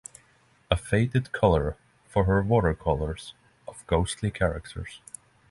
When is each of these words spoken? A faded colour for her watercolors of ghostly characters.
A 0.71 0.77
faded 0.77 1.31
colour 1.31 1.77
for 2.07 2.23
her 2.25 2.41
watercolors 2.41 3.35
of 3.67 3.85
ghostly 3.85 4.31
characters. 4.31 4.99